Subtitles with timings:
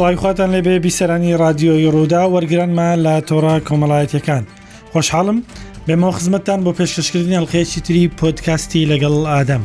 [0.00, 4.44] سڵایخواتان لێبێ بیسەرانی رادیۆی ڕوودا وەرگرانمە لە تۆڕە کۆمەڵایەتەکان
[4.92, 5.38] خۆشحاڵم
[5.86, 9.64] بێمەوە خزمەتتان بۆ پێشکەشکردنی ئەڵخێکی تری پۆتکاستی لەگەڵ ئادەم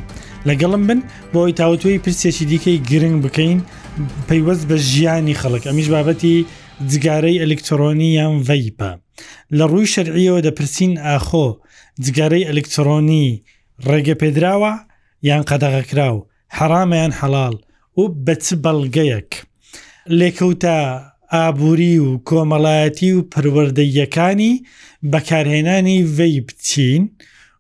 [0.50, 1.00] لەگەڵم بن
[1.34, 3.60] بۆی تاوتوی پرسێکی دیکەی گرنگ بکەین
[4.28, 6.36] پەیوەست بە ژیانی خەڵک ئەمیش بابەتی
[6.92, 8.92] جگارەی ئەلکترۆنی یان ڤیپە
[9.58, 11.48] لە ڕووی شەرعیەوە دەپرسین ئاخۆ
[12.06, 13.26] جگارەی ئەلکترۆنی
[13.88, 14.74] ڕێگە پێدراوە
[15.30, 16.18] یان قەدەغەکراو
[16.58, 17.56] حرامەیان حەڵال
[18.00, 19.32] و بەچ بەڵگەیەک.
[20.20, 20.78] لێکەوتە
[21.34, 24.54] ئابووری و کۆمەڵایەتی و پروەردەیەکانی
[25.12, 27.04] بەکارهێنانی وی بچین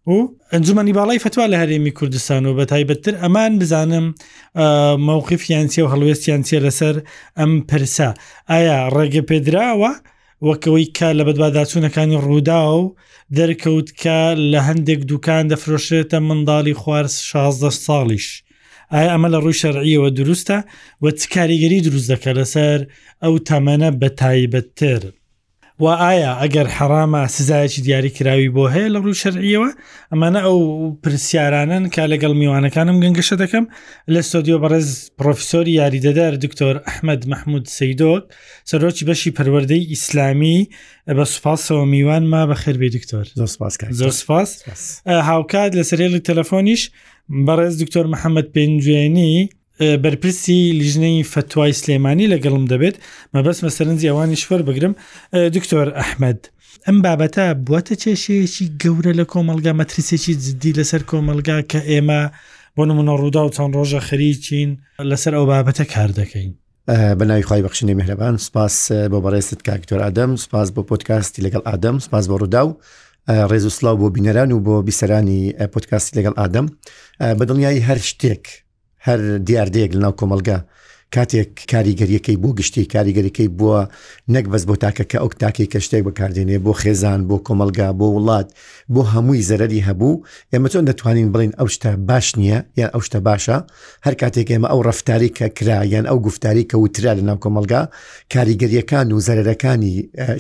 [0.08, 0.14] و
[0.54, 4.06] ئەنجومی باڵی فتووا لە هەرێمی کوردستان و بە تایبەتتر ئەمان بزانم
[5.08, 6.96] مووقفیانسیە و هەڵوێستیانسیە لەسەر
[7.40, 8.10] ئەم پرسا
[8.52, 9.92] ئایا ڕێگە پێدراوە؟
[10.50, 12.96] وەکەوەی کە لە بەدواداچوونەکانی ڕوودا و
[13.38, 14.20] دەرکەوت کە
[14.52, 18.28] لە هەندێک دوکان دەفرۆشێتە منداڵی خوارد 16 ساڵیش
[18.94, 20.58] ئایا ئەمە لە ڕووی شەرعیەوە دروستە
[21.04, 22.80] و چ کاریگەری دروست دەکە لەسەر
[23.24, 25.16] ئەو تەمەنە بە تایبەتترن
[25.80, 29.70] و ئایا ئەگەر حرامە سزایکی دیاریکراوی بۆ هەیە لە ڕوو شەرعیەوە
[30.12, 30.60] ئەمانە ئەو
[31.04, 33.66] پرسیارانن کا لەگەڵ میوانەکانم گەنگشە دەکەم
[34.14, 38.24] لە سۆدیۆ بەڕێز پرۆفیسۆری یاریدەدار دکتۆر ئەحمد مححمود سیدۆک
[38.72, 40.60] سەرۆکی بەشی پەروەردەی ئیسلامی
[41.18, 43.26] بە سوپاسەوە میوان ما بە خێربی دکتۆر
[44.00, 44.50] زۆر سپاس
[45.30, 46.82] هاوکات لە سرێڵی تەلەفۆنیش
[47.48, 49.36] بەڕێز دکتۆر محەممەد پێنجێنی
[49.80, 52.96] بەرپرسی لیژنەی فتوای سلێمانی لەگەڵم دەبێت
[53.36, 54.94] مەبەست مەسەرنجی ئەوانی شوەر بگرم
[55.56, 56.42] دکتۆر ئەحمد
[56.88, 62.22] ئەم بابەتە بواتە چێشەیەکی گەورە لە کۆمەلگا مەترسێکی جددی لەسەر کۆمەلگا کە ئێمە
[62.78, 64.70] بۆ نمونە ڕوودا و چەند ڕۆژە خەریچین
[65.12, 66.52] لەسەر ئەو بابەتە کار دەکەین.
[67.20, 68.76] بەناوی خی بەخشنی مهرەبان سپاس
[69.12, 72.72] بۆ بەڕێست کاکتۆر ئادەم سپاس بۆ پۆتکاستی لەگەڵ ئادەم سپاس بۆ ڕوودا و
[73.50, 75.40] ڕێزوسلااو بۆ بینەران و بۆ بیسەرانی
[75.74, 76.66] پۆتکاستی لەگەڵ ئادەم
[77.38, 78.44] بە دڵنیایی هەر شتێک
[79.08, 80.58] هەر دیاردەیەک لەناو کۆمەلگا
[81.14, 83.82] کاتێک کاریگەریەکەی بۆ گشتی کاریگەریەکەی بووە
[84.34, 88.08] نەک بەس بۆ تاکە کە ئەو تاکەی کە شتێک بەکاردێنێ بۆ خێزان بۆ کۆمەلگا بۆ
[88.16, 88.48] وڵات
[88.94, 90.22] بۆ هەمووی زەرری هەبوو
[90.54, 93.58] ئێمە چۆن دەتوانین بڵین ئەو شتە باش نییە یان ئەو شتە باشە
[94.06, 97.82] هەر کاتێک ئێمە ئەو ڕفتاری کە کرا یان ئەو گفتاری کە وترا لە ناو کۆمەلگا
[98.34, 99.94] کاریگەریەکان و زەرەکانی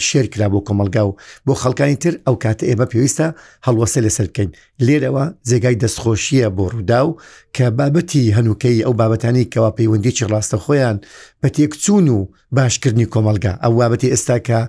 [0.07, 1.11] شێر کرا بۆ کۆمەلگا و
[1.45, 3.27] بۆ خەڵکانی تر ئەو کاتە ئێمە پێویستە
[3.67, 4.49] هەڵوەسە لەسەر بکەین
[4.85, 7.17] لێرەوە جێگای دەستخۆشیە بۆ ڕوودا و
[7.57, 10.97] کە بابەتی هەنووکەی ئەو بابەتانی کەوا پەیوەندی چڕاستە ڕاستە خۆیان
[11.43, 12.17] بە تێکچون و
[12.57, 14.59] باشکردنی کۆمەلگا ئەو وابەتی ئێستا کە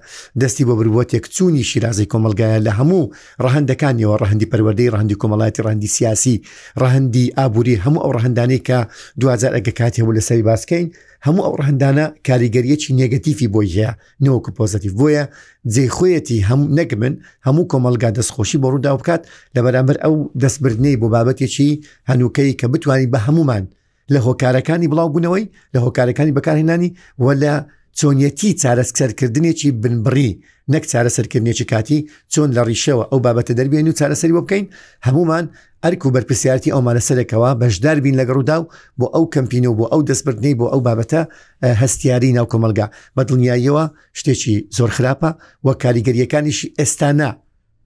[0.40, 3.10] دەستی بۆ بر بۆ تێکچوونی شیرازی کۆمەلگایە لە هەموو
[3.44, 6.34] ڕەهندەکانیەوە ڕەهندی پەروەدەی ڕەندی کۆمەڵاتی ڕەندی سیاسی
[6.82, 8.78] ڕەهندی ئابووری هەموو ئەو ڕەهندانەی کە
[9.20, 10.86] 2000 ئەگە کاتی هەبوو لەسەری باسکەین
[11.26, 13.90] هەموو ئەو ڕەهندانە کاریگەریەکی نێگەتیفی بۆی هەیە
[14.24, 15.24] نەوەکو پۆزتیف بۆیە
[15.74, 17.14] جێخۆیەتی هەم نەگمن
[17.46, 19.22] هەموو کۆمەلگا دەستخۆشی بۆ ڕوودا بکات
[19.54, 21.70] لە بەرامبەر ئەو دەستبردنەی بۆ بابەتێکی
[22.10, 23.64] هەنووکەی کە بتانی بە هەمومان
[24.14, 25.44] لە هۆکارەکانی بڵاوبوونەوەی
[25.74, 26.90] لە هۆکارەکانی بەکارهێنانی
[27.24, 27.52] وە لە
[27.98, 30.30] چۆنیەتی چارەسەرکردنێکی بنبڕی
[30.72, 31.98] نەک چارەسەرکردنێکی کاتی
[32.32, 34.66] چۆن لە ڕیشەوە ئەو بابەتە دەربێن و چارەسەری وە بکەین
[35.06, 35.44] هەمومان
[35.82, 38.64] ئەرک و بەرپسیارتی ئەومانە سەرەکەەوە بەشدار بین لەگەڕوودا و
[39.00, 41.20] بۆ ئەو کەمپین و بۆ ئەو دەستبردنەی بۆ ئەو بابەتە
[41.82, 42.86] هەستیاری ناو کۆمەلگا
[43.16, 43.84] بە دڵنیاییەوە
[44.18, 45.30] شتێکی زۆر خراپە
[45.66, 47.30] وە کاریگەریەکانیشی ئێستانا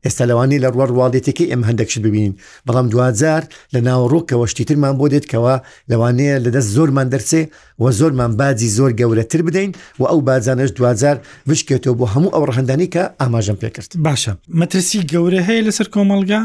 [0.06, 2.32] ئێستا لەوانی لە ڕوە ڕواڵێتێکی ئەم هەندێکش ببینین
[2.68, 3.42] بەڵام دوزار
[3.74, 5.54] لە ناوڕووکەوە شتیترمان بۆ دێتکەوە
[5.90, 7.42] لەوانەیە لەدەست زۆرمان دەرسێ
[7.82, 11.16] و زۆرمان بازی زۆر گەورەتر بدەین و ئەو بازانش دوزار
[11.48, 16.42] وشکێتەوە بۆ هەموو ئەو ڕهندانی کە ئاماژم پێکرد باشە مەترسی گەورە هەیە لەسەر کۆمەلگا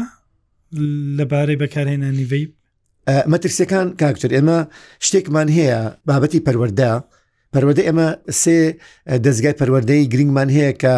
[1.18, 2.50] لەبارەی بەکارهێنانی ڤیب
[3.32, 4.58] مەترسەکان کاکتور ئێمە
[5.06, 5.78] شتێکمان هەیە
[6.08, 6.92] بابەتی پەروەەردا
[7.56, 8.08] پەروەدە ئێمە
[8.42, 8.56] سێ
[9.24, 10.94] دەستگای پەروەدەی گرنگمان هەیە کە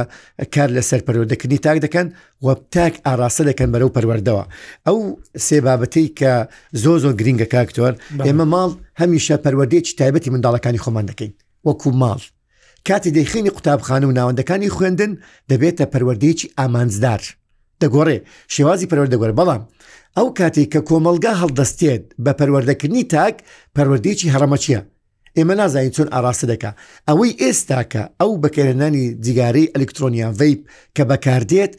[0.54, 2.06] کار لەسەر پەروەدەکردنی تاک دەکەن
[2.44, 4.44] و تاک ئاراسە دەکەن بەرەو پەروەردەوە
[4.86, 4.98] ئەو
[5.46, 6.32] سێ بابەتی کە
[6.82, 7.92] زۆ زۆ گرینگە کاکتۆر
[8.26, 8.70] ئێمە ماڵ
[9.00, 11.32] هەمیشە پەروەدەیەکی تایبەتی منداڵەکانی خۆمان دەکەین
[11.66, 12.20] وەکو ماڵ
[12.88, 15.12] کاتی دەیخینی قوتابخانە و ناوەندەکانی خوێندن
[15.50, 17.20] دەبێتە پەروەردەیەکی ئامانزدار
[17.82, 18.18] دەگۆڕێ
[18.54, 19.62] شێوازی پەروەردەگوەر بەڵام
[20.16, 23.36] ئەو کاتی کە کۆمەلگا هەڵدەستێت بە پەروەردەکردنی تاک
[23.76, 24.80] پەروەردەیەکی هەرەمەچیە
[25.38, 26.70] ئێمە نازانین چۆن ئاراستە دەکا
[27.08, 30.60] ئەوەی ئێستا کە ئەو بەکەێنانی جیگاری ئەلکترۆنیان ڤیپ
[30.96, 31.72] کە بەکاردێت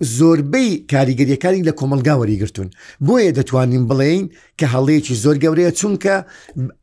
[0.00, 2.68] زۆربەی کاریگەریەکانی لە کۆمەلگا وەریگرتون
[3.06, 4.26] بۆیە دەتوانین بڵێین
[4.60, 6.16] کە هەڵەیەکی زۆر گەورەیە چونکە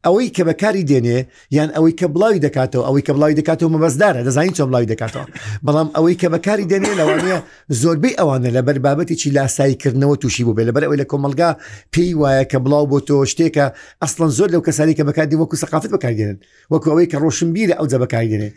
[0.06, 1.20] ئەوەی کە بەکاری دێنێ
[1.58, 5.26] یان ئەوەی کە بڵاوی دەکاتەوە ئەوەی کە بڵاوی دەکاتەوە مەبەزدارە دەزانین چۆ بڵاوی دەکاتەوە
[5.66, 7.40] بەڵام ئەوەی کە بەکاری دێنێ لەوانەیە
[7.82, 11.50] زۆربەی ئەوانە لە بەر بابەتێکی لاساییکردنەوە تووشی بوو بێ لەبەر ئەوەی لە کۆمەلگا
[11.94, 13.66] پێی وایە کە بڵاو بۆ تۆ شتێکە
[14.04, 16.38] ئەسڵەن زۆر لەو کەسانی کە بەکاردی وەکو سەقافت بەکاردێنن
[16.74, 18.50] وەکو ئەوەی کە ڕۆشنبیرە ئەو جە بەکاردێنێ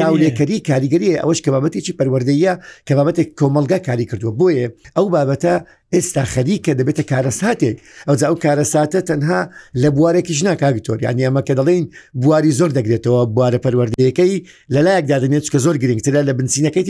[0.00, 2.52] چاولێکەری کاریگەری ئەوەش کە بابەتێکی پەروەردەیە
[2.88, 4.66] کە بابەت بابەتێک کۆمەلگا کاری کردووە بۆیە
[4.96, 5.54] ئەو بابەتە
[5.94, 7.76] ئێستا خەریکە دەبێتە کارەساتێک
[8.08, 9.40] ئەو ئەو کارەساتە تەنها
[9.82, 11.84] لە بوارێکیش ناکاگتۆری ینی ئەمە کە دەڵین
[12.22, 14.34] بواری زۆر دەگرێتەوە بوارە پەروەردەکەی
[14.74, 16.88] لەلایەکدادنێت کە زۆر گرنگترە لە بنسینەکەی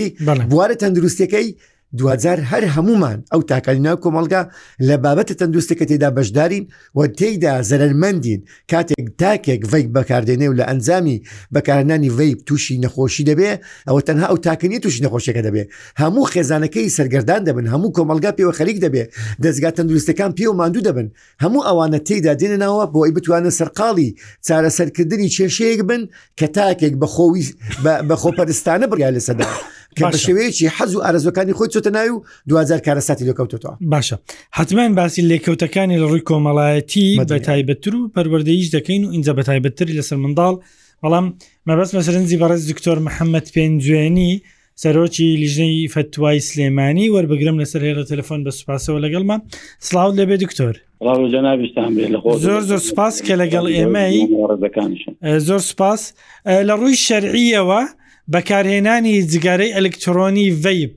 [0.50, 1.48] بوارە تەندروستەکەی
[1.98, 4.42] دوجار هەر هەمومان ئەو تاکەلینا کۆمەلگا
[4.88, 6.64] لە بابەتە تەندروستەکە تێدا بەشدارین
[6.96, 8.40] و تێیدا زەرمەندین
[8.70, 11.22] کاتێک تاکێک ڤیک بەکاردێنێ و لە ئەنجامی
[11.54, 13.50] بەکارانی ڤیب تووشی نەخۆشی دەبێ
[13.88, 15.62] ئەوە تەنها ئەو تاکنی تووشی نەخۆشیەکە دەبێ
[16.00, 19.02] هەموو خێزانەکەی سەرگردان دەبن هەموو کۆمەلگا پێوە خەریک دەبێ
[19.44, 21.06] دەستگا تەندروستەکان پێ و ماندوو دەبن
[21.42, 24.08] هەموو ئەوانە تێدا دێنەوە بۆ ئەی بتوانە سەرقاڵی
[24.46, 26.02] چارەسەرکردنی کێشەیەک بن
[26.38, 27.44] کە تاکێک بەخۆوی
[28.08, 29.48] بەخۆپەرستانە بڕیا لە سەدا
[29.98, 34.16] کە بە شێوەیەکی حەز و ئارزەکانی خۆی چۆتە ناوی و 2000 کارەساتی لەکەوتەوە باشە
[34.52, 39.94] حتمما باسی لێکەوتەکانی لە ڕووی کۆمەڵایەتی بە تایبەتر و پەروەردەیش دەکەین و اینجا بە تایبەتری
[39.98, 40.54] لەسەر منداڵ
[41.04, 41.26] بەڵام
[41.68, 44.32] مەبەست مەسەرنجی بەڕێز دکتۆر محەممەد پێنجێنی
[44.82, 49.40] سەرۆکی لیژنەی فتوای سلێمانی وەربگرم لەسەر هێرە تەلفۆن بە سوپاسەوە لەگەڵمان
[49.88, 50.74] سلااو لەبێ دکتۆر
[52.46, 54.16] زۆر زۆر سپاس کە لەگەڵ ئێمەی
[55.48, 56.02] زۆر سپاس
[56.68, 57.82] لە ڕووی شەرعیەوە
[58.34, 60.92] بەکارهێنانی جگەرەی ئەلکترۆنی ڤیب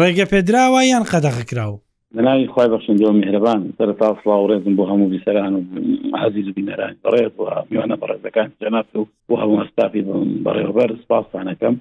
[0.00, 1.78] ڕێگە پێدراوە یان قەدەخکراوە
[2.16, 5.60] بەناوی خی بەخشندەوە میهرەبان سەر تا سلااو ڕێزم بۆ هەموو بیسەران و
[6.24, 10.02] عزیز بینەران بەڕێز و میوانە بەڕێزەکان جەنات و بۆ هەموو ئەستافی
[10.46, 11.74] بەڕێوبەر سپاسانەکەم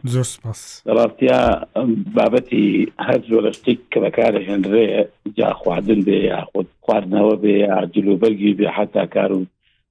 [0.97, 1.41] ڕاستیا
[2.17, 2.63] بابەتی
[3.07, 4.87] هەر زۆرە شتێک کە بەکارە هێنرێ
[5.37, 9.43] جا خواردن بێ یا خود خواردنەوە بێ یا جلوبەرگی بێ حتا کار و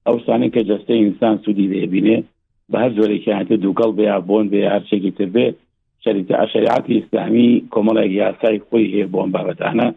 [0.07, 2.17] ئەوسانی کە جستەی ئینسان سوودی دەبینێ
[2.71, 5.45] بە هەر زۆرێکی هاتە دووکەڵ بێ بۆن بێ هەرچێکی تر بێ
[6.53, 9.87] شریعتی ئسلامی کۆمەڵێک یاسای خۆی هەیە بۆم بابەتانە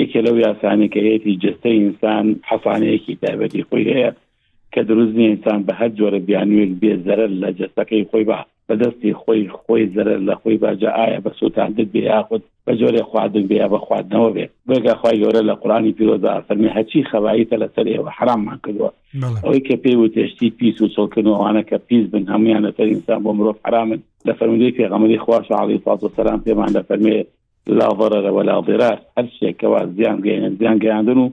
[0.00, 4.10] یەکێ لەو یاسانی کە هەیەی جستەی ئینسان حەفانەیەکی تایبەتی خۆی هەیە
[4.72, 8.36] کە دروست نیە ئینسان بە هەر جۆرە بیانوێک بێ زەرە لە جستەکەی خۆی بە
[8.72, 13.44] بەدەستی خۆی خۆی زەرە لە خۆی باجە ئایا بە سووتاندت بێ یاخود بە جۆرێ خواردن
[13.50, 18.10] بێ بە خواردنەوە بێ بگە خخوای گەورە لە قرانی پیرۆدا فەرمی هەچی خەواییتە لەسەر ئێوە
[18.16, 18.90] حراممان کردووە
[19.44, 23.30] ئەوەی کە پێی و تێشتی پیس و چڵکردنەوەوانە کە پیس بن هەمویان لەسەر ئینسان بۆ
[23.38, 27.16] مرۆڤ حرامن لە فەرمودەی پێغەمەری خوۆش عڵی فاز و سەسلام پێمان لە فەرمێ
[27.78, 31.26] لا ضرر ولا ضرار هەر شێکەوە زیان گەێنن زیان گەیاندن و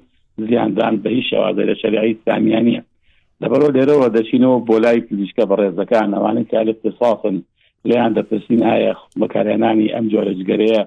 [0.49, 2.79] زیاندان بە هیچ شێوازە لە شەریعی سامیانە
[3.43, 7.35] لەبەرۆ لێرەوە دەچینەوە بۆ لای پزیشکە بەڕێزەکان ئەوانە کالت پساسن
[7.89, 10.83] لیان دەپرسین ئایا بەکارێنانی ئەم جۆرەجگەرەیە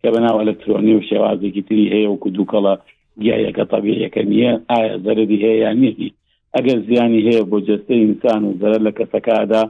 [0.00, 2.74] کە بەناو ئەلکترۆنی و شێوازێکی تری هەیە وکو دووکەڵە
[3.22, 6.10] گیایەکە تەبیەکە نییە ئایا زەرری هەیە نیەتی
[6.56, 9.62] ئەگەر زیانی هەیە بۆ جستەی ئینسان و زەر لە کەسەکەدا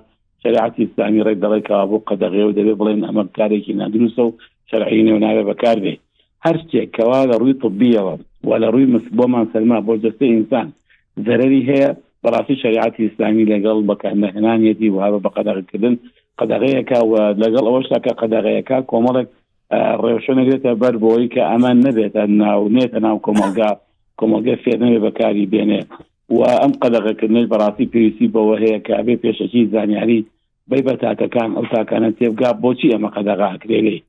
[0.42, 4.30] شریعتی ئسلامی ڕێک دەڵی کا بۆ قەدەغێ و دەبێت بڵێن ئەمە کارێکی نادرووسە و
[4.70, 5.94] شرعینێ و ناوێ بەکار بێ
[6.44, 8.14] هەر شتێک کەوا لە ڕووی طببیەوە
[8.48, 10.68] و لە ڕووی مس بۆمان سەرما بۆ جستەی ئینسان
[11.26, 11.90] زەرری هەیە
[12.26, 15.94] بەڕاستی شریعتی ئسلامی لەگەڵ بەکەهێنانیەتی وهابە بە قەدەغکردن
[16.40, 17.12] قەدەغەیەکە و
[17.43, 19.28] لەگەڵ ئەوەشتاکە قەدەغەیەەکە کۆمەڵێک
[20.05, 23.70] ڕێوشەنەگرێتە بەر بۆی کە ئەمان نەبێتە ناو نێتە ناو کۆمەلگا
[24.19, 25.82] کۆمەلگە فێنەوێ بەکاری بێنێ
[26.34, 30.19] و ئەم قەدەغەکردنش بەڕاستی پێویستی بەوە هەیە کە ئەبێ پێشەکی زانیاری
[30.70, 34.00] بی بە تاکەکان ئەو تاکانە تێبگا بۆچی ئەمە قەدەغاکرێگەی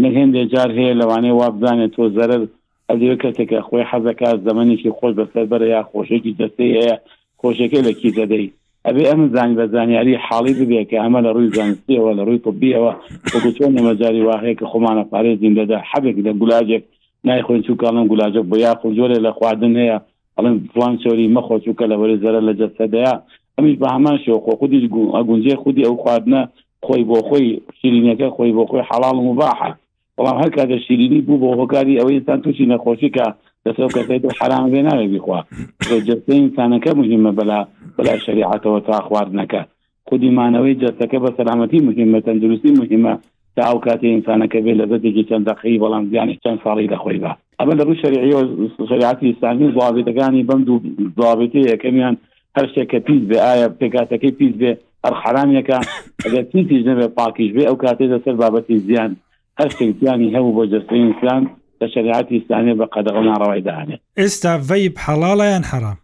[0.00, 2.42] من هێندێ جار هەیە لەوانەیە وابزانێت تۆ زەرر
[2.88, 6.96] ئەدوێ کەسێکە خۆی حەزەکە زمانێکی خۆش بەسەر بەرە یا خۆشێکی دەستی هەیە
[7.42, 8.52] خۆشەکە لە کی دەدەیت
[8.86, 12.92] ئەبێ ئەم زانانی بە زانیاری حاڵی ببێ کە ئەمە لە ڕووی زانستیەوە لە ڕووی بیەوە
[13.32, 16.82] وەکو چۆن مەجاری واهەیە کە خۆمانە پارێزین دەدا حەبێک لە گولاجێک
[17.26, 19.98] نایخۆین چووکڵم گولاجە بۆ یاخۆ جۆرێ لە خواردن هەیە
[20.36, 23.14] ئەڵم فلان شۆری مەخۆچووکە لە وەری زەرە لە جەسەدەیە
[23.56, 24.78] ئەمیش بە هەمان شێوەخۆ خودی
[25.16, 26.42] ئەگونجێ خودی ئەو خواردنە
[26.86, 29.70] خۆی بۆ خۆی شیرینەکە خۆی بۆ خۆی حەڵال مباحە
[30.18, 33.26] بەڵام هەر کا دەشیرینی بوو بۆ هۆکاری ئەوەیتان تووشی نەخۆشی کە
[33.66, 35.38] دەسەوە کەسێت حرام بێ ناوێبی خوا
[36.08, 37.58] جستە ئینسانەکە مهمە بەلا
[37.96, 39.60] بەلا شریعەتەوە تا خواردنەکە
[40.08, 43.12] خودیمانەوەی جستەکە بە سەلامەتی مهمە تەندروستی مهمە
[43.56, 47.32] تا ئەو کاتی ئینسانەکە بێ لە بەدێکی چەند دقی بەڵام زیانی چەند ساڵی لەخۆی بە
[47.60, 48.40] ئەمە لە ڕوو شریعەوە
[48.90, 50.78] شریعەتی ئیسلامی زوابێتەکانی بەم دوو
[51.18, 52.14] زوابێتی یەکەمیان
[52.56, 54.70] هەر شتێککە پیس بێ ئایا پێکاتەکەی پیس بێ
[55.04, 55.78] هەر حرامەکە
[56.24, 59.10] ئەگەر تیتیش نەبێ پاکیش بێ ئەو کاتێ دەسەر بابەتی زیان
[59.60, 61.46] هەر شتیانی هەبوو بۆ جستین ئسلام
[61.82, 65.98] لە شریعتی ئسلامی بە قەدەغنا ڕەوای دانێ ئێستا ڤیب حەڵاڵیان حرام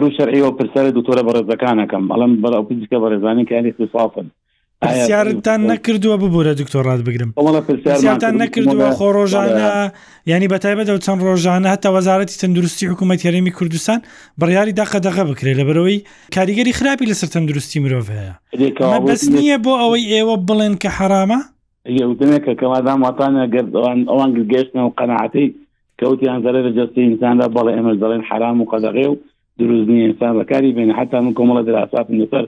[0.00, 4.26] ڕوو شەرعیەوە پرسەر دوتۆرە بەڕێزەکانەکەم بەڵام بەرە پزیکە بەڕێزانانی کاری خصافن
[4.80, 7.30] پرسیارتان نەکردووە ببوورە دکتۆڕات بگرم
[7.68, 9.68] پرسیارتان نەکردووە خۆ ڕۆژانە
[10.32, 14.00] ینی بەتایبەت دە چەند ڕۆژانە هەتا وەزارەتی تەندروستی حکوومەت یاریمی کوردستان
[14.40, 15.98] بڕیاری داقەدەغە بکرێت لە بەرەوەی
[16.36, 21.40] کاریگەری خراپی لەسەر تەندروستی مرۆڤ هەیە بەس نییە بۆ ئەوەی ئێوە بڵێن کە حرامە
[22.00, 25.46] یەوتنێکە کەمادام واتانە گەر ئەوان ئەوان گەشتنەوە قەنەعەتی
[26.00, 29.14] کەوتیان زەرە لە جستی ئینساندا بەڵێ ئێمەش دەڵێن حرام و قەدەغێ و
[29.60, 32.44] دروست نیە ئینسان بەکاری بێن حتا من کۆمەڵە دراسات لەسەر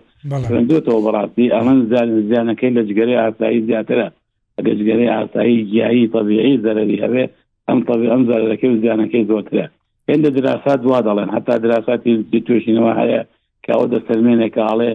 [0.47, 4.09] خوێندوێتەوە بەڕاستی ئەمن زیان زیانەکەی لە جگەری ئاسایی زیاترە
[4.57, 7.25] ئەگە جگەری ئاسایی گیایی طبیعی زەرەری هەبێ
[7.69, 9.67] ئەم طبی ئەم زارەکەی و زیانەکەی زۆرترە
[10.11, 12.13] هێندە دراسات وا دەڵێن حتا دراستاتی
[12.49, 13.21] توشینەوە هەیە
[13.65, 14.93] کەەوە دەسەرمێنێکە ئاڵێ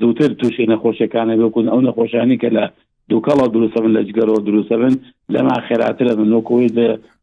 [0.00, 2.64] دووتر تووشی نەخۆشیەکانە بکوون ئەو نەخۆشانی کە لە
[3.12, 4.94] دووکەڵە دروستبن لە جگەرەوە دروستبن
[5.34, 6.70] لەما خێراترە نۆکۆی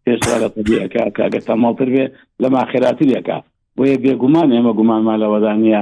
[0.05, 2.05] پێشرا لە قدیەکە کاگە تەماڵتر بێ
[2.43, 3.37] لەما خێراتریەکە
[3.79, 5.81] وەیە بێگومان ئێمە گومانمان لەوەدانە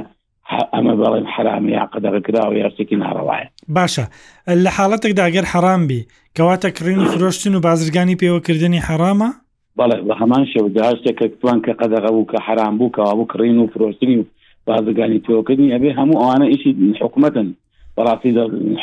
[0.74, 3.46] ئەمە بەڵێن حرامی یا قەدەرکراوە یارسێکی ناڕەوایە
[3.76, 4.04] باشە
[4.64, 6.02] لە حاڵەتێک داگەر حرامبی
[6.36, 9.30] کەواتە کڕین و فرۆشتن و بازرگانی پێوەکردنی حرامە
[9.78, 14.16] بەڵێ بە هەمان شێوداشتێکتوان کە قەدەغە بوو کە حرام بوو کەوا بوو کڕین و فرۆستنی
[14.20, 14.24] و
[14.70, 16.70] بازرگانی پێوەکردنی ئەبێ هەموو ئەوانە ئیشی
[17.00, 17.48] حکوومەتن
[17.96, 18.30] بەڕاستی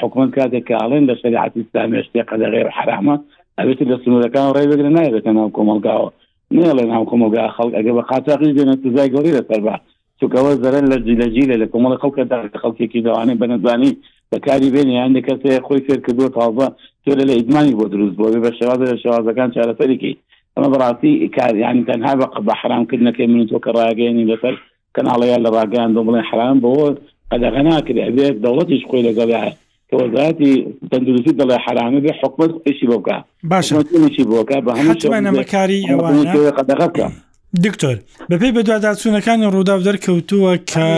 [0.02, 3.16] حکومت کاتێک کە ئاڵێن لە شریعتی اسلامی شتێقە لە غێر حرامە
[3.60, 6.10] ئەبێت لە سنوورەکان ڕێ بگرن نایبێتە ناو کۆمەلگاوە
[6.58, 9.76] نێڵێ ناو کۆمەلگا خەڵک ئەگە بە قاچاقی دێنە سزای گەوری لە سەربا
[10.20, 13.92] چکەوە زەرن لە جیلەجیلە لە کۆمەڵە خەڵکە دا خەڵکێکی داوانێ بەنەزانی
[14.32, 16.68] بەکاری بێنی یان کەسێ خۆی فێر کردو تازە
[17.04, 20.14] تۆ لە ئیدمانی بۆ دروست بۆ بە شێوازە لە شێوازەکان چارەسەرێکی
[20.56, 24.56] ئەمە بەڕاستی کاریانی تەنها بە بە حرامکردنەکەی من تۆ کە ڕاگەێنی لەسەر
[24.96, 26.88] کەناڵەیە لە ڕاگەیان دۆ بڵێن حرام بەوە
[27.34, 29.30] ئەدەغە ناکرێ ئەبێ دەوڵەتیش خۆی لەگەڵ
[30.02, 30.52] وەزاتی
[30.92, 33.18] تەندروستی دەڵێ حرامە بێ حکومت قشی بۆکە
[33.52, 35.82] باششی بۆکە بە هەمووکاری
[36.58, 37.08] قەدەغەکە
[37.66, 37.96] دکتۆر
[38.30, 40.90] بەپی بە دوواداچوونەکانی ڕووداو دەرکەوتووە کە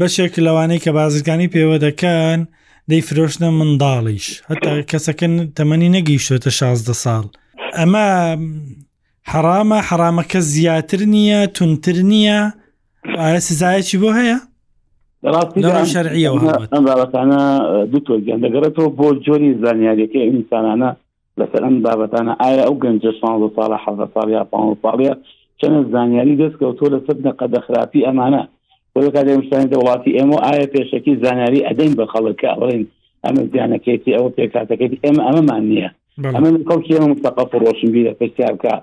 [0.00, 2.38] بەشێک لەوانەی کە بازرگانی پێوە دەکەن
[2.90, 7.24] دەی فرۆشنە منداڵیش هەتا کەسەکەن تەمەنی نەگەیشتێتە 16 ساڵ
[7.78, 8.06] ئەمە
[9.32, 12.40] حرامە حرامەکە زیاتر نییە تونتر نییە
[13.18, 14.38] ئایا سزایەکی بۆ هەیە؟
[15.22, 16.30] شەرعیە
[16.74, 17.40] ئەم بابەتانە
[17.90, 20.90] دوو تۆگەیان دەگەڕێتەوە بۆ جۆری زانیاریەکەی ئینسانانە
[21.38, 24.52] لەسەر ئەم بابەتانە ئایا ئەو گەنجە شانزە ساڵە حە ساڵ یا پ
[24.82, 25.10] ساڵە
[25.60, 28.42] چەند زانیاری دەستکەوتۆ لە سەر نەقەدەخراپی ئەمانە
[28.96, 32.82] وەکاتێمشتانی دەوڵاتی ئێمە ئایا پێشەکی زانیاری ئەدەین بە خەڵکە ئەڵێن
[33.24, 35.90] ئەمە زیانەکەێتی ئەو پێکاتەکەی ئێمە ئەمەمان نییە
[36.34, 38.74] ئەمە کەڵکی ئێمە مستەقف ڕۆشنبی لە پرسیارکە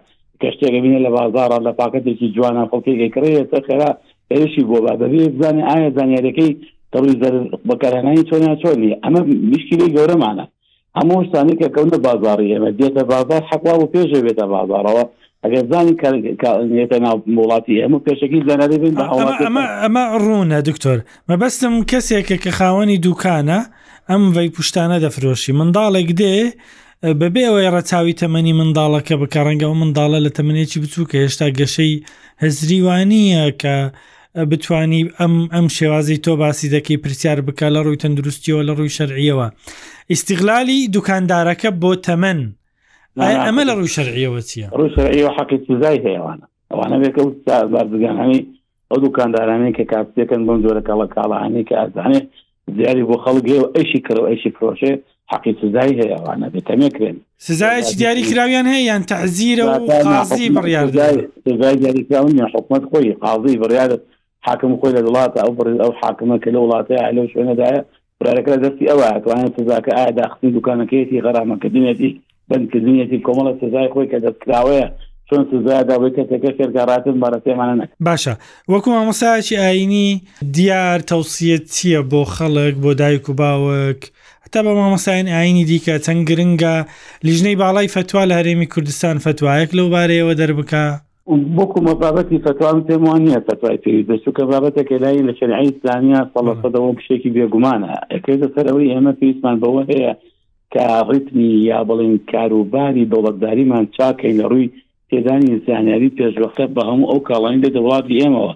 [0.41, 3.91] کەشتێکە بینە لە بازارە لە پاکەتێکی جوانە خەڵکێکی کڕێتە خێرا
[4.37, 6.51] ئێشی بۆ بابەبێ بزانانی ئایا زانیارەکەی
[6.93, 7.15] تەڕوی
[7.69, 9.21] بەکارهێنانی چۆنا چۆنی ئەمە
[9.51, 10.45] مشکلی گەورەمانە
[10.97, 15.05] هەموو شتانی کە کەونە بازاری ئێمە دێتە بازار حەقوا و پێشە بێتە بازارەوە
[15.43, 15.93] ئەگەر زانی
[16.41, 18.95] کارێتە ناو وڵاتی ئەمە پێشەکی زانەبێن
[19.83, 20.97] ئەمە ڕوونە دکتۆر
[21.29, 23.59] مەبەستم کەسێکە کە خاوەنی دوکانە
[24.09, 26.35] ئەم وەی پوشتانە دەفرۆشی منداڵێک دێ
[27.21, 31.93] بەبێ ئەوەی ڕەچاوی تەمەنی منداڵەکە بکە ڕەنگە و منداڵە لە تەمنێکی بچووکە هێشتا گەشەی
[32.43, 33.75] هەزریوانیە کە
[34.35, 39.47] بتانی ئەم ئەم شێوازی تۆ باسی دەکەی پرسیار بکە لە ڕووی تەندروستیەوە لە ڕووی شەرعیەوە
[40.11, 42.39] ئیسیغلالی دوکاندارەکە بۆ تەمەن
[43.19, 47.21] ئەمە لە ڕووی شەرعیەوە چیە ڕوویەوە حقی سزای هەیەوانە ئەوانە بێکە
[47.73, 48.39] بارگەانی
[48.91, 52.19] ئەو دوکاندارانەیە کە کاتێکن بم جۆرە کاڵە کاڵانی کە ئازانێ
[52.77, 54.91] زیاری بۆ خەڵگێ و ئەشی کرەوە ئەشی فرۆشێ
[55.31, 57.17] حقی سزای هەیەوانە بێتەمێکرێن
[57.47, 59.73] سزایکی دیاری کراویان هەیە یان تعزیرە و
[60.09, 61.17] قازی بڕیاردای
[61.47, 64.01] سزای دیاریکراون حکومت خۆی قازی بڕیادت
[64.47, 67.79] حاکم خۆی لە دڵاتە ئەو بڕز ئەو حاکمەکە لە وڵاتەیە لەو شوێنەدایە
[68.19, 72.09] برارەکە دەستی ئەوە توانێت سزاکە ئایا داخستی دوکانەکەیەتی غەرامەکردنێتی
[72.49, 74.87] بندکردنیەتی کۆمەڵە سزای خۆی کە دەستکراوەیە
[75.29, 78.33] چۆن سزایدا بکەتەکە کێرگاراتن بەڕەتێمانە نەکە باشە
[78.71, 80.09] وەکو مامۆساکی ئاینی
[80.55, 83.99] دیار تەوسیەت چییە بۆ خەڵک بۆ دایک و باوک
[84.51, 86.75] تا بە مامەساین ئاینی دیکە چەند گرنگە
[87.27, 90.85] لیژنەی باڵای فتووا لە هەرێمی کوردستان فتوایەک لەو بارەیەوە دەربکە
[91.29, 96.91] بۆکو مەبابەتی فتوان پێم وانە فتوای پێوی دەچوو کە بابەتێک لای لە شەرعی اسلامیا سەڵەسەدەوە
[96.97, 100.11] بشێکی بێگومانە ئەەکەی دەسەر ئەوەی ئێمە پێویستمان بەوە هەیە
[100.73, 104.69] کە ڕیتمی یا بڵین کاروباری دەوڵەتداریمان چاکەی لە ڕووی
[105.09, 108.53] تێدانی زانیاری پێشوەختە بە هەموو ئەو کاڵانی دە دەوڵاتی ئێمەوە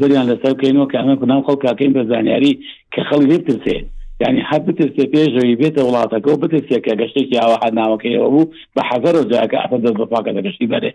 [0.00, 2.52] بەیان لەسەر بکەینەوە کە ئەمە ناو خەڵ کاکەین بە زانیاری
[2.92, 3.86] کە خەڵی لێ ترسێت
[4.22, 8.46] یعنی هەر بترسێ پێشەوەی بێتە وڵاتەکە و بترسێکە گەشتێکی ئاوە حەناوەکەی ئەو بوو
[8.76, 10.90] بە حەزەر و جاکە ئەفە دەست بەپاکە دەگەشتی بەرێ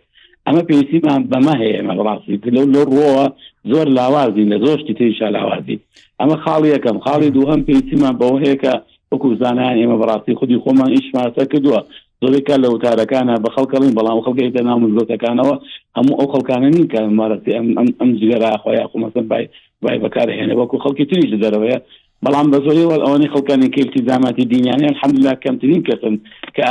[0.48, 3.26] ئەمە پێویستیمان بەمە هەیە مە ڕاستی لەو لە ڕۆوە
[3.72, 5.78] زۆر لاوازین لە زۆشتی تریشا لاوازی
[6.22, 8.74] ئەمە خاڵی یەکەم خاڵی دووەم پێویستیمان بەەوە هەیەکە
[9.12, 11.80] وەکو زانان ئێمە بەڕاستی خودی خۆمان ئیش ماسە کردووە
[12.22, 15.56] زۆرێکە لە وتارەکانە بە خەڵکەڵین بەڵام خەڵکەیتە نام زۆتەکانەوە
[15.98, 17.68] هەموو ئەو خەڵکانە نین کە مارەتی ئەم
[18.00, 19.46] ئەم جگەرا خۆیان خۆمەسن بای
[19.84, 21.78] بای بەکارهێنە وەکو خەڵکی تریش دەرەوەە
[22.26, 26.16] بەڵام بە زۆری ئەوەی خەڵکانی کەفتی داماتی دینیانی الحمدلا کەمترین کەسن
[26.56, 26.66] کە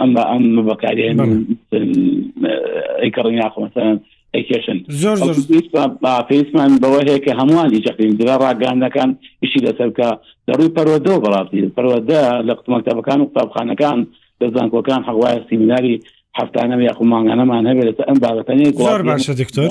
[0.00, 1.06] ئەم ئەم بەکاری
[3.02, 3.96] ئەیکەڕی ناخۆسەرن
[4.34, 5.16] ئەیکێشن زۆر
[6.30, 9.10] پێیسمان بەوە هەیە کە هەمووانی جەقین درا ڕاگاندەکان
[9.42, 10.08] ئیشی لەسەرکە
[10.48, 13.98] دەڕووی پەرۆدە و بەڵاتی پەرۆدە لە قوتمەکتەبەکان و قوتابخانەکان
[14.40, 15.94] دەزانکۆکان هەوایە سیمیناری
[16.38, 19.68] هەفتانە یاخو ماگانەمان هەبێت ئەم بابەتەنی زۆر باشە دکتۆر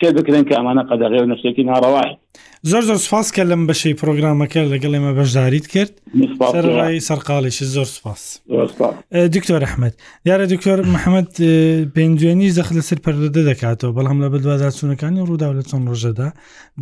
[0.00, 2.10] پێ بکرێن کە ئەمانە قەدەغێ و نفسێکی ناڕەوای
[2.70, 5.92] زۆر زۆر سپاس کە لەم بەشەی پرۆگرامەکە لەگەڵ ئێمە بەشداریت کرد
[6.78, 8.22] ڕای سەرقاڵیشی زۆر سپاس
[9.34, 11.30] دکتۆر ئەحمد دیارە دکتۆر محەممەد
[11.96, 16.28] پێنجێنی زەخ لەسەر پەردەدە دەکاتەوە بەڵام لە بەدوازارچوونەکانی ڕوودا لە چۆن ڕۆژەدا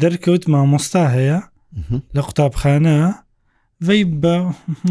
[0.02, 1.38] دەرکەوت مامۆستا هەیە
[2.16, 2.96] لە قوتابخانە
[3.86, 4.34] وی بە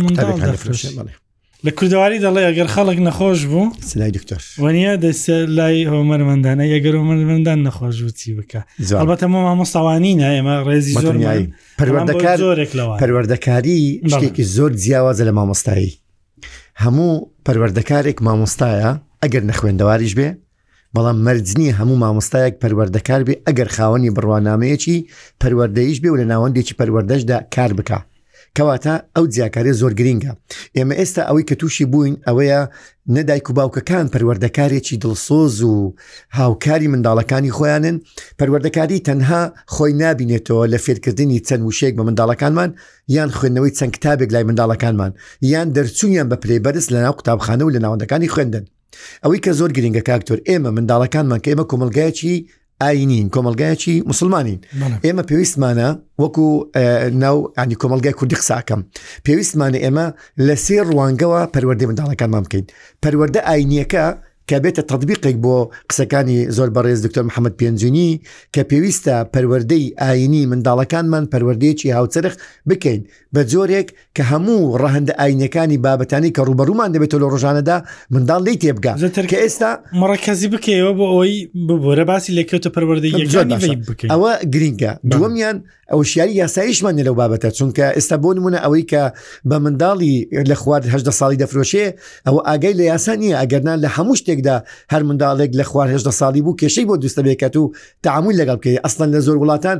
[0.01, 1.13] منداڵ دەفرشێ بڵێ
[1.65, 5.21] لە کوردواری دەڵێ ئەگەر خەڵک نەخۆش بوو سلای دکتۆر وەنیە دەس
[5.57, 8.61] لای هۆمەرمەندانە یەگەر هۆمەرمەندان نەخۆش وتی بکە
[9.09, 11.45] بەتەمە مامۆستاوانینە ئێمە ڕێزی زۆرایی
[11.79, 13.81] پەروەردەکار زۆرێک لەوە پەروەردەکاری
[14.11, 15.93] شتێکی زۆر جیاوازە لە مامۆستایی
[16.83, 17.11] هەموو
[17.45, 18.89] پەروەردەکارێک مامۆستایە
[19.23, 20.29] ئەگەر نەخوێندەواریش بێ
[20.95, 24.97] بەڵام مەرجنی هەموو مامۆستایەک پەروەردەکار بێ ئەگەر خاوەنی بڕوانامەیەکی
[25.41, 27.99] پەروەردەیش بێ و لە ناوەندێکی پەروەردەشدا کار بکە
[28.57, 30.31] کەواتە ئەو جیاکارێ زۆر گرینگە
[30.75, 32.59] ئێمە ئێستا ئەوەی کە تووشی بووین ئەوەیە
[33.15, 35.75] نەدایک و باوکەکان پەروەردەکارێکی دڵسۆز و
[36.39, 37.97] هاوکاری منداڵەکانی خۆیانن
[38.39, 39.41] پەروەردەکاری تەنها
[39.73, 42.69] خۆی نبینێتەوە لە فێرکردنی چەند وشێک بە منداڵەکانمان
[43.15, 45.11] یان خوێندنەوەی چەند کتابێک لای منداڵەکانمان
[45.51, 48.63] یان دەرچوونیان بە پرێبەرز لە ناو قوتابخانە و لە ناوەندەکانی خوێندن
[49.23, 52.37] ئەوەی کە زۆر گرینگە کاکتۆر ئێمە منداڵەکانمان کە ئێمە کۆمەلگایکی
[52.83, 54.59] ئاینین کۆمەلگایەکی مسلمانین
[55.05, 55.87] ئێمە پێویستمانە
[56.23, 56.47] وەکو
[57.23, 58.81] ناو ینی کۆمەلگای کوردی قساکەم
[59.25, 60.07] پێویستمانە ئێمە
[60.47, 62.65] لە سێ ڕوانگەوە پەروەردە منداڵەکانمان بکەین
[63.03, 64.05] پەروەەردە ئاینیەکە
[64.49, 65.55] کە بێتە تطببیقێک بۆ
[65.89, 68.09] قسەکانی زۆر بەڕێز دکتۆر محەممەد پێنجونی
[68.53, 72.33] کە پێویستە پەروەردەی ئاینی منداڵەکانمان پەروەردەیەکی هاوچرخ
[72.69, 73.01] بکەین
[73.35, 77.77] بە جۆرێک کە هەموو ڕەهندە ئاینەکانی بابەتانی کە ڕوبەرومان دەبێتەوە لە ڕۆژانەدا
[78.13, 78.93] منداڵ لی تێبگا
[79.31, 79.71] کە ئێستا
[80.01, 81.35] مڕکەزی بکەوە بۆ ئەوی
[81.67, 83.11] ببوورە باسی لەکەوتە پەروەردەی
[84.13, 85.57] ئەوە گرینگە دووەمیان
[85.91, 89.03] ئەو شیاری یاساییشمان لەو بابەتە چونکە ئێستا بۆ نمونە ئەوەی کە
[89.49, 90.15] بە منداڵی
[90.49, 91.85] لە خواردهدە ساڵی دەفرۆشێ
[92.27, 94.55] ئەو ئاگای لە یاسا نیە ئەگەرنا لە هەموو شتێکدا
[94.93, 97.63] هەر منداڵێک لە خواردهدە ساڵی بوو کێشەی بۆ دوستە بێکەت و
[98.03, 99.77] تعامل لەگەڵ بکەی ئەسڵەن لە زۆر وڵاتان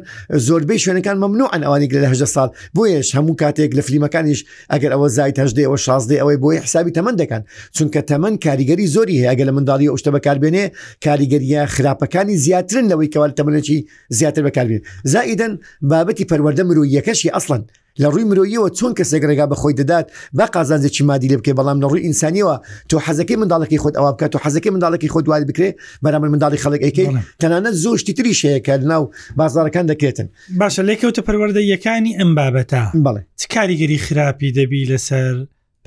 [0.47, 4.39] زۆربەی شوێنەکان ممنوع ئەن ئەوانێک لەه ساڵ بۆیش هەموو کاتێک لە فلیمەکانیش
[4.73, 7.41] ئەگەر ئەوە زایت هەشدێ ئەوە شازدێ ئەوەی بۆی حسابی تەمەندەکان
[7.75, 10.65] چونکە تەمەند کاریگەری زۆری هەیە ئەگە لە منداڵی ئەوشتە بەکاربێنێ
[11.05, 13.77] کاریگەریە خراپەکانی زیاترن لەوەی کەوال تەمەەکی
[14.17, 14.81] زیاتر بەکاربێن
[15.13, 15.53] زائیدەن
[15.89, 17.61] بە بابەتی پەروەەردە مرۆیەکەشی ئەسڵن
[18.01, 20.05] لە ڕووی مرۆیەوە چۆن کەسێک ڕێگا بە خۆی دەدات
[20.37, 22.55] با قازانجێکی مادی لە بکێ بەڵام لە ڕووی ئینسانیەوە
[22.89, 25.69] تۆ حەزەکەی منداڵەکەی خۆت ئەوە بکات تۆ حەزەکەی منداڵەکەی خۆ دوای بکرێ
[26.03, 27.07] بەرامبر منداڵی خەڵکەکەی
[27.41, 29.03] تەنانە زۆر شتی تری شەیەکە ناو
[29.39, 30.27] بازارەکان دەکرێتن
[30.61, 35.35] باشە لێکەوتە پەروەەردە یەکانی ئەم بابەتە بڵێ چ کاریگەری خراپی دەبی لەسەر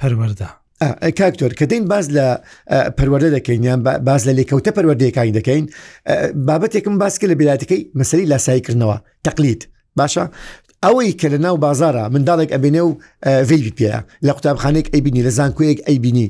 [0.00, 0.48] پەروەەردە.
[1.20, 2.26] کاکتۆر کە دەین باز لە
[2.98, 5.64] پەروەدە دەکەین یان باز لە لێکەوتە پەروەردەکانی دەکەین
[6.48, 9.62] بابەتێکم باسکە لە بلاتەکەی مەسەری لاساییکردنەوە تەقلیت.
[10.00, 10.24] باشە
[10.84, 12.92] ئەوەی کە لە ناو بازارە منداڵێک ئەبینێ و
[13.48, 13.92] ڤی پێ
[14.26, 16.26] لە قوتابخانێک ئەیبینی لە زانکوەیەک ئەیبینی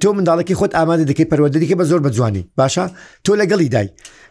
[0.00, 2.84] تۆ منداڵێکی خۆت ئامادە دەکەی پەروەدەدیکە بە زۆر بە جوانی باشە
[3.24, 3.88] تۆ لەگەڵی دای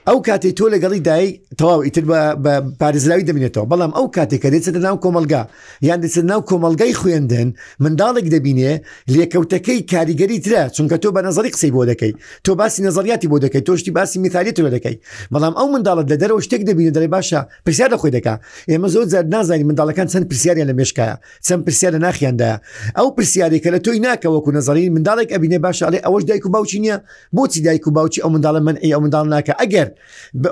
[0.10, 2.04] ئەو کاتی تۆ لەگەڵی دایک تەواو ئیتر
[2.44, 5.42] بە پارێزراوی دەبینێتەوە بەڵام ئەو کاتێککە دەچێتە ناو کۆمەلگا
[5.90, 7.50] یان دەچێت ناو کۆمەلگای خوێندن
[7.84, 8.74] منداڵێک دەبینێ
[9.14, 12.12] لێکەوتەکەی کاریگەری ترە چونکە تۆ بە نظری قسەی بۆ دەکەی
[12.46, 14.96] تۆ باسی نظریاتی بۆ دەکەی تۆشتی باسی میثالی تۆ دەکەی
[15.34, 18.36] بەڵام ئەو منداڵت لە دەرەوە شتێک دەبینێت دەڵێ باشە پرسیار لە خۆی دەکا
[18.72, 21.16] ئێمە زۆر زار نازانی منداڵەکان چەند پرسیاریان لە مێشکایە
[21.48, 22.58] چەند پرسیار لە ناخیاندایە
[22.98, 26.80] ئەو پرسیاری کە لە تۆی ناکەوەکو نظری منداڵێک ئەبینێ باشە ئەڵێ ئەوەش دایک و باوچی
[26.84, 26.98] نییە
[27.38, 29.88] بۆچی دایک و باوچی ئەو منداڵە من ئەو منداڵ ناکە ئەگەر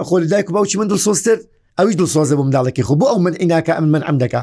[0.07, 1.37] خۆ لە دایک و باوکی من دڵ سۆستر
[1.79, 4.41] ئەویش دڵسۆزە بۆ منداڵێکی خۆ بۆ ئەو من عیناکە ئەم من ئەم دەکە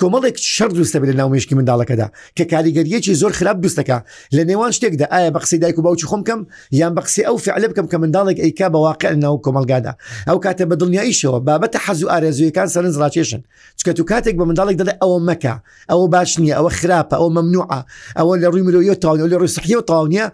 [0.00, 3.98] کۆمەڵێک شەر دوستە بێت لە ناومێشکی منداڵەکەدا کە کاریگەریەکی زۆر خراپ دوستەکە
[4.36, 6.40] لە نێوان شتێکدا ئایا بە قسی دایک و باوچ خۆم کەم
[6.80, 9.92] یان بەقسی ئەو فعل بکەم کە منداڵێک ئەیکا بە واقع ناو کۆمەلگادا
[10.30, 13.40] ئەو کاتە بە دڵنیاییشەوە بابەتە حەز و ئارێزویەکان سەرنج ڕاکێشن
[13.80, 15.54] چکە تو کاتێک بە منداڵێک دەڵێ ئەوە مەکە
[15.90, 17.80] ئەوە باش نییە ئەوە خراپە ئەو ممنوعە
[18.18, 20.24] ئەوە لە ڕووی مرۆیە تاون لە ڕوسحی و تاونە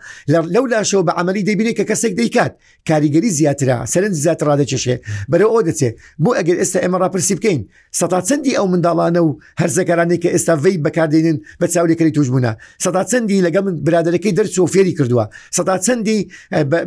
[0.54, 2.52] لەو لاشەوە بە عملی دەبینێت کە کەسێک دەیکات
[2.88, 4.96] کاریگەری زیاترا سەرنج زیاتر ڕادەچێشێ
[5.30, 7.60] بەرە ئەو دەچێت بۆ ئەگەر ئێستا ئێمە راپرسی بکەین
[8.00, 12.52] سەدا چەندی ئەو منداڵانە و هەرزەکارانی کە ئێستا وی بەکاردێنن بە چاولێکەکەی توشبوونا
[12.84, 15.24] سەدا چەندی لەگە من برادەکەی دەرچ و فێری کردووە
[15.56, 16.18] سەدا چەندی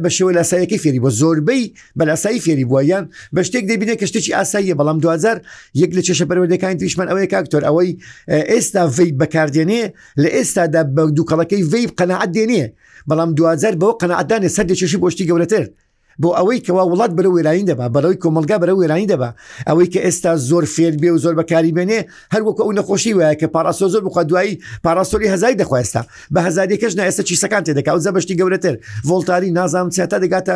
[0.04, 1.64] بە شێوە لاسایەکەی فێری بۆ زۆربەی
[1.98, 5.38] بەلاسایی فێری بووە یان بە شتێک دەبینێ کە شتێکی ئاساییە بەڵام 2000
[5.82, 7.90] یەک لە چێشەپەرەوەدەکانی تریشمان ئەوەیە کاکتۆر ئەوەی
[8.52, 9.84] ئێستا وی بەکاردێنێ
[10.22, 12.66] لە ئێستادا بە دووکەڵەکەی وی قەنەعات دێنێ
[13.10, 15.66] بەڵام 2000 بەو قەنەعدانێ سەر دەچێشی بۆشتی گەورەتر
[16.24, 19.30] بۆ ئەوەی کەوا وڵات بەرە وێرانی دەبا بەرەوەی کۆمەلگا بەرە وێرانی دەبا
[19.70, 22.00] ئەوەی کە ئێستا زۆر فێر بێ و زۆر بەکاری بێنێ
[22.34, 24.54] هەروەکە ئەو نەخۆشی وایە کە پاراسۆ زۆر بخوا دوایی
[24.86, 26.02] پاراسۆری هەزای دەخواێستا
[26.34, 28.76] بە هەزارێکەش نە ئێستا چیسەکان تێدەکە و زەبشتی گەورەتر
[29.10, 30.56] ڤۆلتاری نازام چێتە دەگاتە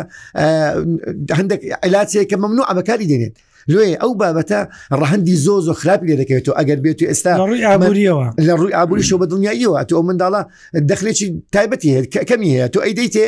[1.38, 3.34] هەندێک ئەلاتەیە کە ممنوع ئەبکاری دێنێت
[3.74, 4.60] لێ ئەو بابەتە
[5.00, 9.04] ڕەهندی زۆ زۆ خراپی لێ دەکەوێتەوە ئەگەر بێت و ئێستا ڕووی ئابوووریەوە لە ڕووی ئابووری
[9.08, 10.42] شۆ بە دڵنیاییەوە تۆ منداڵە
[10.90, 13.26] دەخلێکی تایبەتی هەیە کەمی هەیە تۆ ئەی دەیتێ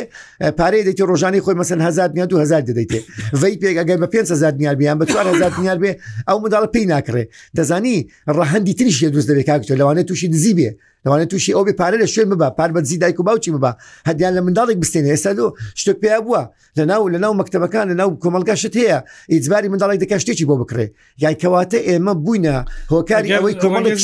[0.57, 2.99] پارەی دەیت ڕۆژانی خۆی مەسن هزار میان و هزار دەدەیتێ
[3.41, 5.91] ڤی پێک ئەگەر بە 500 میلیار بیان بە 4 میلیار بێ
[6.29, 7.23] ئەو منداڵە پێی ناکڕێ
[7.57, 7.97] دەزانی
[8.37, 10.69] ڕەهندی تریشی دروست دەبێت کاکتۆ لەوانێت تووشی دزی بێ
[11.07, 13.71] دەوانێت تووشی ئەو بێ پارە لە شوێن ببە پار بەزی دایک و باوچی ببە
[14.09, 15.45] هەدیان لە منداڵێک بستێن ئێستا دۆ
[15.79, 16.41] شتێک پێ بووە
[16.77, 18.97] لە ناو لە ناو مەکتتەبەکان لە ناو کۆمەلگا شت هەیە
[19.31, 20.85] ئیجباری منداڵێک دەکە شتێکی بۆ بکرێ
[21.23, 22.55] یایکەواتە ئێمە بووینە
[22.93, 23.95] هۆکاری ئەوەی کۆمەڵێک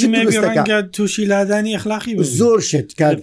[0.96, 3.14] تووشی لادانی ئەخلاقی زۆر شت کار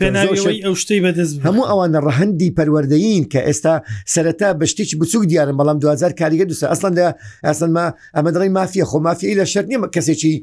[0.66, 3.74] ئەو شتەی بەدەست هەموو ئەوانە ڕەهندی پەروەردەین کە ئێستا
[4.14, 6.98] سەرەتا بەشتێکی بچوک دیارن بەڵام 2000 کاریگە دوسە ئەسڵند
[7.46, 7.86] ئەسن ما
[8.16, 10.34] ئەمە دڕی مافیە خۆ مافی لە شەرنیە کەسێکی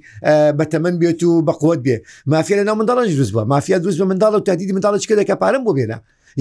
[0.60, 1.95] بەتەمەند بێت و بەقوت بێ
[2.34, 5.36] مافیە لە ناو منداڵنج دروست بە مافیا دروست بە منداڵ و تادیدی منداڵ چکە دەکە
[5.42, 5.98] پارم بۆ بێنە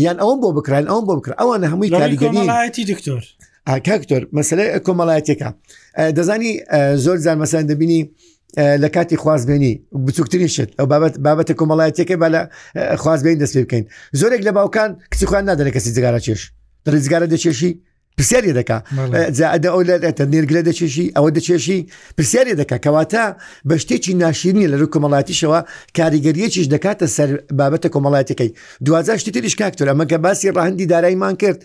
[0.07, 3.23] یان ئەوم بۆ بکران ئەوم بۆ بکرا ئەوانە هەمووی کاریگەریتی دکتۆر
[3.89, 5.49] کاکتۆر مەسلەی کۆمەڵایەتێکە
[6.17, 6.51] دەزانی
[7.05, 8.01] زۆر زار مەسان دەبینی
[8.83, 9.75] لە کاتی خوازبێنی
[10.07, 12.41] بچووکتترین شت ئەو بابەت بابەتە کۆمەڵایەتەکە بە لە
[13.03, 13.85] خوازبێن دەست پێ بکەین
[14.21, 16.41] زۆرێک لە باوکان کچی خوان نادەنە کەسی جگارە چێش
[16.89, 17.71] دەزگارە دەچێشی
[18.19, 18.79] پرسیاری دەکا
[20.35, 21.79] نێرگرە دەچێشی ئەوە دەچێشی
[22.17, 23.25] پرسیاری دەکا کەواتە
[23.69, 25.61] بە شتێکی ناشیرنی لە ڕوو کۆمەڵاتیشەوە
[25.99, 28.51] کاریگەریەکیش دەکاتە سەر بابەتە کۆمەڵاتەکەی
[28.87, 31.59] دوازار شتی تریش کاکتۆرە مەگە باسی ڕاهندی دارایمان کرد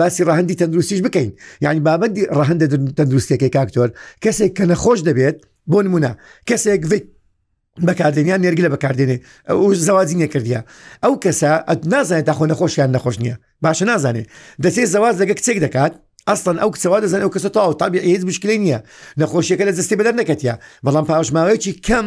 [0.00, 1.30] باسی ڕاهندی تەندروستیش بکەین
[1.64, 2.66] یعنی بابەتی ڕەهندە
[2.98, 3.88] تەندروستەکەی کاکتۆر
[4.24, 5.36] کەسێک کە نەخۆش دەبێت
[5.70, 6.12] بۆ نمونە
[6.48, 6.82] کەسێک
[7.86, 10.60] بەکاردێنیان نێرگە لە بەکاردێنێ ئەو زەوازی نەکردیا
[11.04, 14.26] ئەو کەسە ئەت نازانێت تاخۆ نەخۆشیان نەخۆش نییە باشە نازانێت
[14.64, 15.92] دەسێت زەواز لەگە کچێک دەکات
[16.28, 18.78] ئەستان ئەو کچەوا دەزان ئەو کەسە تاو تابی هیچ مشکلی نییە
[19.20, 20.54] نەخۆشیەکە لە دەستی بەدەر نەکەتیا
[20.86, 22.06] بەڵام پاوشماوەیەکی کەم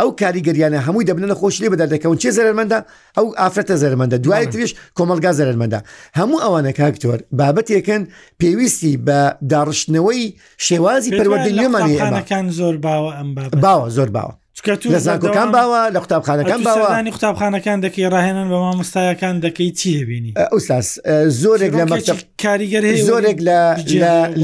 [0.00, 2.78] ئەو کاریگەریانە هەمووی دەبن لە خۆشی بەدەردەکەون چێ زەرمەندە
[3.16, 5.78] ئەو ئافرەتە زەرمەندە دوای توش کۆمەلگا زەرمەندە
[6.18, 8.02] هەموو ئەوانە کاکتۆر بابەتێکن
[8.40, 9.20] پێویستی بە
[9.52, 10.24] داڕشتنەوەی
[10.66, 13.28] شێوازی پەروەردە نوێمانی ئەمەکان زۆر باوە ئەم
[13.64, 14.32] باوە زۆر باوە
[14.66, 20.88] لە زانکۆکان باوە لە قوتابخانەکان باوەانی قوتابخانەکان دەکەی ڕاهێنن بە مامۆستایەکان دەکەی چی هەبینی ئوستاس
[21.42, 21.84] زۆرێک لە
[22.44, 23.60] کاریگەر زۆرێک لە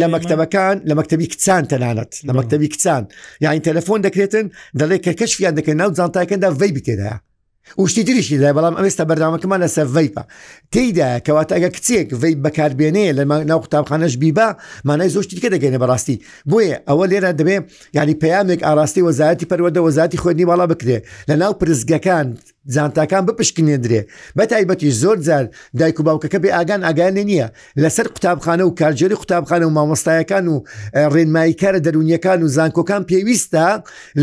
[0.00, 3.02] لە مەکتتەبەکان لە مەکتتەبی کچان تەنانەت لە مەکتتەبی کچان
[3.44, 4.46] یاین تەلەفۆن دەکرێتن
[4.80, 7.16] دەڵێ کە کەشفیان دەکەن ناو زانتایەکەندا ڤی بتێدایە
[7.80, 10.22] وشتی تریشی دای بەڵام ئەوێستا بەردامەکەمان لە سەر ڤیپە
[10.72, 14.48] تێیدا کەواتە ئەگە کچێک ڤی بەکاربێنێ لە ناو قوتابخانەش بیبا
[14.88, 16.16] مانای زۆشتی کە دەگەینە بەڕاستی
[16.50, 17.56] بۆیە ئەوە لێرە دەبێ
[17.98, 20.98] ینی پەیامێک ئاراستی وەزایەتی پەروەدە وەزاتی خوێنی باڵا بکرێ
[21.28, 22.26] لە ناو پرزگەکان
[22.74, 24.00] جانتاکان بپشکنێندرێ
[24.38, 25.44] بەتایبەتی زۆر جار
[25.78, 27.48] دایک و باوکەکە بێ ئاگان ئاگانێ نییە
[27.82, 30.56] لەسەر قوتابخانە و کارجێری قوتابخانە و مامۆستایەکان و
[31.14, 33.66] ڕێنماییکارە دەرونیەکان و زانکۆکان پێویستە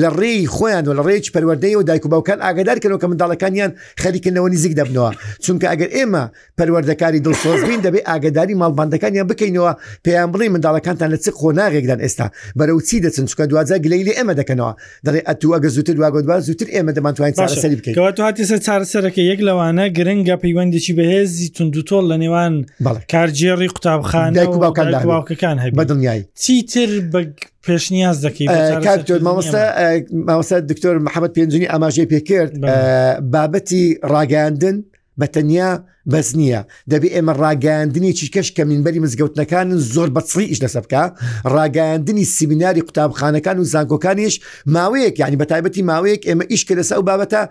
[0.01, 3.71] لە ڕێی خۆیان و لە ڕێج پەروەدەی و دایک و باوکان ئاگدارکەنەوە کە منداڵەکانیان
[4.03, 5.09] خەریکردنەوە نزیک دەبنەوە
[5.45, 6.23] چونکە ئەگەر ئێمە
[6.59, 9.71] پەروەردەکاری دڵسۆزبین دەبێت ئاگداری ماڵبندەکانیان بکەینەوە
[10.05, 12.27] پێیان بڵی منداڵەکانتان لە چ خۆناغێکدان ئێستا
[12.59, 14.71] بەرەو چی دەچن چکە دوازە گلەی لێ ئێمە دەکەنەوە
[15.07, 17.95] دەڵێ ئەتو ئەگە زووتر واگۆدوان زووتر ئێمە دەمانتوانین سەری بکەین
[18.33, 22.53] کاتی سەر چارەسەرەکە یەک لەوانە گرنگە پەیوەندێکی بەهێزی تونندوتۆل لە نێوان
[23.11, 24.31] کارجێڕی قوتابخان
[25.07, 26.89] باوکەکان هەیە بە دڵنیایی چیتر
[27.65, 28.45] پێشنیاز دەکەی
[29.27, 29.63] مامۆستا
[30.29, 32.53] ماوەستا دکتۆر محەممەد پێنجنی ئاماژێ پێ کرد
[33.33, 34.77] بابەتی ڕاگەاندن
[35.21, 35.69] بە تەنیا
[36.13, 41.03] بەس نییە دەبێ ئێمە ڕاگەاندنی چیکەش کە منبەری مزگەوتنەکانن زۆر بەچڕیش لەسە بکە
[41.55, 44.35] ڕاگەاندنی سیبیناری قوتابخانەکان و زانکۆکانیش
[44.75, 47.41] ماوەیەک ینی بە تایبەتی ماوەیەک ئێمە ئیشکە لەسە ئەو بابەتە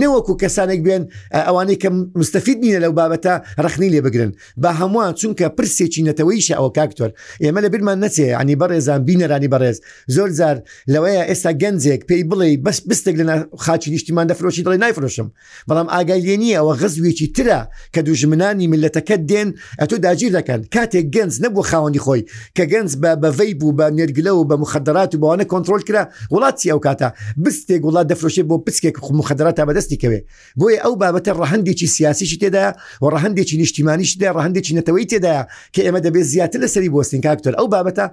[0.00, 1.02] نەوەکو کەسانێک بێن
[1.46, 1.88] ئەوانەی کە
[2.20, 4.32] مستەفید نیە لەو بابەتە رەخنی لێ بگرن
[4.62, 7.10] با هەمووان چونکە پرسێکی نەتەوەیشە ئەو کاکتۆر
[7.42, 9.76] ئێمە لە برمان نەچێ ینی بەڕێزان بینەرانی بەڕێز
[10.16, 10.56] زۆر زار
[10.92, 15.28] لەوەیە ئێستا گەنجێک پێی بڵێ بەس بستێک لە خاچی نیشتیمان دەفرۆشی دڵی نایفرۆشم
[15.68, 17.60] بەڵام ئاگای لێنیە ئەوە غزوی شتێکی ترە
[17.94, 19.48] کە دوژمنانی ملەتەکە دێن
[19.80, 22.22] ئەتۆ داگیر دەکەن کاتێک گەنج نەبوو خاوەنی خۆی
[22.56, 26.02] کە گەنج بە بەڤی بوو بە نێرگلە و بە مخدرات و بەوانە کۆنتترۆل کرا
[26.34, 27.06] وڵات چی ئەو کاتە
[27.44, 30.20] بستێک وڵات دەفرۆشێت بۆ پچکێک مخدرات تا بەدەستی کەوێ
[30.58, 32.64] بۆیە ئەو بابەتە ڕەهندێکی سیاسیشی تێدا
[33.02, 35.42] و ڕەهندێکی نیشتیمانیش دا ڕهندێکی نەتەوەی تێدایە
[35.74, 38.06] کە ئێمە دەبێت زیاتر لەسری بستین کاکتۆر ئەو بابەتە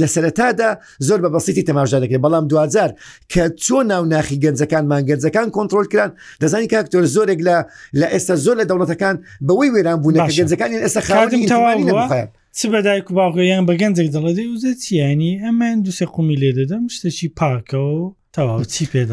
[0.00, 0.68] لە سەرەتادا
[1.08, 2.90] زۆر بە بەسیتی تەماژدا دەکرێت بەڵام دوزار
[3.32, 6.10] کە چۆن ناوناخی گەنجەکان مانگەنجەکان کۆنتترۆل کران
[6.42, 7.56] دەزانی کاکتۆر زۆرێک لە
[8.00, 13.62] لە ئێستا زۆر لە دەوڵەتەکان بەوەی وێران بوون گەنجەکانی ئێستا خاوەن چ بەدایک و باغیان
[13.68, 18.06] بە گەنجێک دەڵێ وزە چیانی ئەمان دوسێ قومی لێ دەدەم شتەی پاکەوە
[18.68, 19.06] چی پێ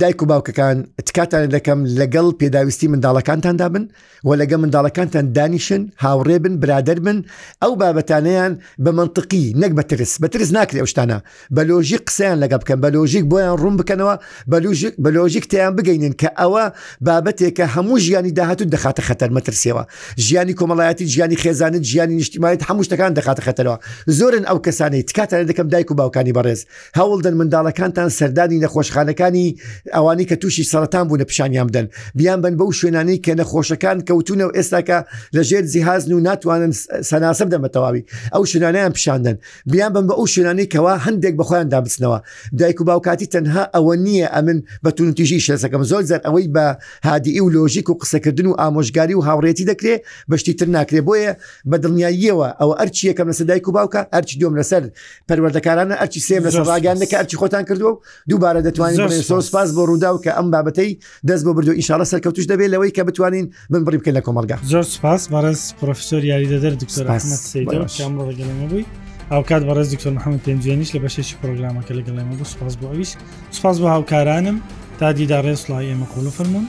[0.00, 3.84] دایک و باوکەکان تکاتان دەکەم لەگەڵ پێداویستی منداڵەکانتاندا بن
[4.24, 7.22] و لەگە منداڵەکانتان دانیشن هاوڕێ بن برادر بن
[7.62, 8.52] ئەو بابەتانیان
[8.84, 11.18] بە منطقی نەک بەترس بەترس ناکرێ شتانە
[11.56, 14.14] بە لۆژیک قسەیان لەگە بکەن بە لۆژیک بۆیان ڕوون بکەنەوە
[15.04, 16.64] بە لۆژیک تیان بگەینن کە ئەوە
[17.06, 19.82] بابەتێکە هەموو ژیانی داهاتوو دەخاتە خەتەر مەترسیەوە
[20.26, 23.76] ژیانی کۆمەڵایەتی ژیانی خێزانت ژیانی نیشتیمایت هەموو شتەکان دەخاتە خەتەرەوە
[24.18, 26.60] زۆرن ئەو کەسانی تکاتان دەکەم دایک و باوکانی بەڕێز
[26.98, 29.46] هەوڵدن منداڵەکانتان سەردانی نەخۆشخانەکانی
[29.96, 34.52] ئەوانی کە تووشی سەران بوون پیشانیان بدەن بیان بن بەو شوێنانەی کە نەخۆشەکان کەوتونە و
[34.56, 34.98] ئێستاکە
[35.36, 36.72] لە ژێر زیهازن و ناتوانن
[37.10, 38.02] سەناسە بدەمە تەواوی
[38.34, 39.36] ئەو شوێنانیان پیشاندن
[39.72, 42.18] بیان بن بە ئەو شوێنانەی کەوا هەندێک بەخۆیان دابستنەوە
[42.58, 46.66] دایک و باوکاتی تەنها ئەوە نییە ئەمن بەتونتیژی شەسەکەم زۆر زەر ئەوەی بە
[47.04, 50.00] هادی و لۆژیک و قسەکردن و ئامۆژگاری و هاوڕێتی دەکرێت
[50.30, 51.32] بەشتی تر ناکرێ بۆیە
[51.70, 54.82] بە دڵنیاییەوە ئەوە ئەرچی یەکەم لەسەر دایک و باوکە ئەرچی دوم لەسەر
[55.28, 57.96] پەروەردەکارانە ئەرچی سێ لەسەر ڕاگەاندەکە ئەرچی خۆتان کردو و
[58.28, 60.90] دووبار ئێوارە دەتوانین سۆسپاس بۆ ڕوودا و کە ئەم بابەتەی
[61.28, 64.82] دەست بۆ بردو ئیشارە سەرکەوتوش دەبێت لەوەی کە بتوانین من بڕی بکەن لە کۆمەلگا زۆر
[64.94, 68.86] سپاس بەڕز پرۆفسۆر یاری دەدەر دکتۆر ئەحمد سیدا کامڕ گەڵێمەبووی
[69.32, 73.10] ئەو کات بەڕز دکتۆر محەممەد پێنجێنیش لە بەشێکی پرۆگرامەکە لەگەڵێمە بۆ سپاس بۆ ئەویش
[73.56, 74.56] سپاس بۆ هاوکارانم
[74.98, 76.66] تا دیدا ڕێسڵای ئێمە قوڵ فرمونون.